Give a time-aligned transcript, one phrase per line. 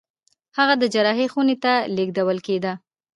[0.57, 2.73] هغه د جراحي خونې ته لېږدول کېده.